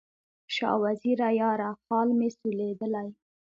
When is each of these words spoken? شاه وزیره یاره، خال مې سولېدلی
شاه 0.55 0.77
وزیره 0.83 1.29
یاره، 1.41 1.69
خال 1.83 2.07
مې 2.17 2.29
سولېدلی 2.39 3.09